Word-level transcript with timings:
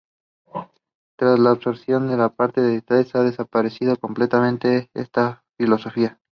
Tras 1.15 1.37
la 1.37 1.51
absorción 1.51 2.09
por 2.09 2.31
parte 2.35 2.59
de 2.61 2.81
CaixaBank, 2.81 3.15
ha 3.15 3.23
desaparecido 3.29 3.97
completamente 3.97 4.89
esta 4.95 5.43
filosofía. 5.59 6.19